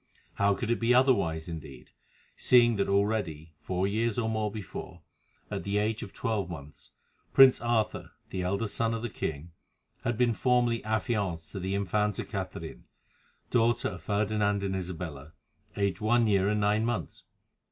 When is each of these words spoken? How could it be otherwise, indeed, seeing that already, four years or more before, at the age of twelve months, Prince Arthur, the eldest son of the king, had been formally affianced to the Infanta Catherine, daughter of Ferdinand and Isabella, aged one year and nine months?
How 0.33 0.55
could 0.55 0.71
it 0.71 0.79
be 0.79 0.95
otherwise, 0.95 1.47
indeed, 1.47 1.91
seeing 2.35 2.77
that 2.77 2.89
already, 2.89 3.53
four 3.59 3.85
years 3.85 4.17
or 4.17 4.27
more 4.27 4.49
before, 4.51 5.03
at 5.51 5.63
the 5.63 5.77
age 5.77 6.01
of 6.01 6.11
twelve 6.11 6.49
months, 6.49 6.89
Prince 7.33 7.61
Arthur, 7.61 8.13
the 8.31 8.41
eldest 8.41 8.73
son 8.73 8.95
of 8.95 9.03
the 9.03 9.11
king, 9.11 9.51
had 10.03 10.17
been 10.17 10.33
formally 10.33 10.83
affianced 10.83 11.51
to 11.51 11.59
the 11.59 11.75
Infanta 11.75 12.25
Catherine, 12.25 12.85
daughter 13.51 13.89
of 13.89 14.01
Ferdinand 14.01 14.63
and 14.63 14.75
Isabella, 14.75 15.33
aged 15.77 16.01
one 16.01 16.25
year 16.25 16.49
and 16.49 16.59
nine 16.61 16.83
months? 16.83 17.25